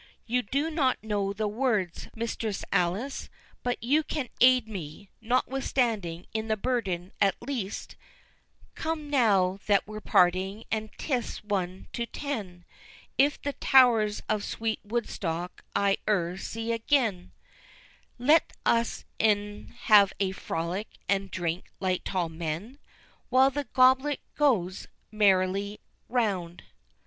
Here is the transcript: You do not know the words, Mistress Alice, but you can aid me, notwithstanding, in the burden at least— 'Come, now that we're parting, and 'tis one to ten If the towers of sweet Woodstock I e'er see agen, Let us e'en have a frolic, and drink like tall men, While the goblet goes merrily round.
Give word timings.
You 0.25 0.41
do 0.41 0.71
not 0.71 0.97
know 1.03 1.31
the 1.31 1.47
words, 1.47 2.07
Mistress 2.15 2.65
Alice, 2.71 3.29
but 3.61 3.83
you 3.83 4.01
can 4.01 4.29
aid 4.39 4.67
me, 4.67 5.11
notwithstanding, 5.21 6.25
in 6.33 6.47
the 6.47 6.57
burden 6.57 7.11
at 7.21 7.35
least— 7.39 7.95
'Come, 8.73 9.11
now 9.11 9.59
that 9.67 9.85
we're 9.85 10.01
parting, 10.01 10.63
and 10.71 10.89
'tis 10.97 11.43
one 11.43 11.85
to 11.93 12.07
ten 12.07 12.65
If 13.19 13.39
the 13.39 13.53
towers 13.53 14.23
of 14.27 14.43
sweet 14.43 14.79
Woodstock 14.83 15.63
I 15.75 15.97
e'er 16.09 16.35
see 16.35 16.73
agen, 16.73 17.31
Let 18.17 18.53
us 18.65 19.05
e'en 19.21 19.67
have 19.81 20.13
a 20.19 20.31
frolic, 20.31 20.87
and 21.07 21.29
drink 21.29 21.69
like 21.79 22.03
tall 22.05 22.27
men, 22.29 22.79
While 23.29 23.51
the 23.51 23.65
goblet 23.75 24.21
goes 24.33 24.87
merrily 25.11 25.79
round. 26.09 26.63